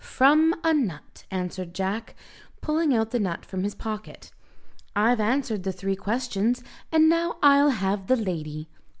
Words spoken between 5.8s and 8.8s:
questions, and now I'll have the lady."